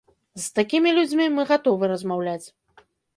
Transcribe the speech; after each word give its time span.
З 0.43 0.53
такімі 0.59 0.93
людзьмі 0.99 1.27
мы 1.35 1.45
гатовы 1.51 1.91
размаўляць. 1.93 2.43